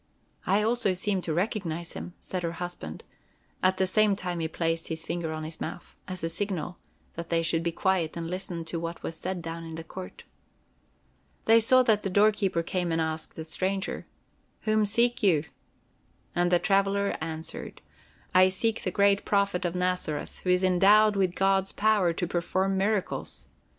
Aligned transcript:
"I 0.47 0.63
also 0.63 0.93
seem 0.93 1.21
to 1.21 1.31
recognize 1.31 1.91
him," 1.93 2.15
said 2.19 2.41
her 2.41 2.53
husband; 2.53 3.03
at 3.61 3.77
the 3.77 3.85
same 3.85 4.15
time 4.15 4.39
he 4.39 4.47
placed 4.47 4.87
his 4.87 5.03
finger 5.03 5.31
on 5.31 5.43
his 5.43 5.61
mouth, 5.61 5.95
as 6.07 6.23
a 6.23 6.27
signal 6.27 6.79
that 7.13 7.29
they 7.29 7.43
should 7.43 7.61
be 7.61 7.71
quiet 7.71 8.17
and 8.17 8.27
listen 8.27 8.65
to 8.65 8.79
what 8.79 9.03
was 9.03 9.15
said 9.15 9.43
down 9.43 9.63
in 9.63 9.75
the 9.75 9.83
court. 9.83 10.23
They 11.45 11.59
saw 11.59 11.83
that 11.83 12.01
the 12.01 12.09
doorkeeper 12.09 12.63
came 12.63 12.87
out 12.87 12.93
and 12.93 13.01
asked 13.01 13.35
the 13.35 13.43
stranger: 13.43 14.07
"Whom 14.61 14.87
seek 14.87 15.21
you?" 15.21 15.43
And 16.35 16.51
the 16.51 16.57
traveler 16.57 17.15
answered: 17.23 17.79
"I 18.33 18.47
seek 18.47 18.81
the 18.81 18.89
great 18.89 19.23
Prophet 19.23 19.65
of 19.65 19.75
Nazareth, 19.75 20.39
who 20.39 20.49
is 20.49 20.63
endowed 20.63 21.15
with 21.15 21.35
God's 21.35 21.71
power 21.71 22.11
to 22.11 22.25
perform 22.25 22.75
miracles. 22.75 23.45